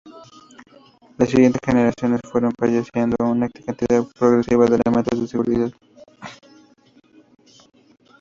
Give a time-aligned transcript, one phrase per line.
[1.19, 5.71] Las siguientes generaciones fueron poseyendo una cantidad progresiva de elementos de seguridad.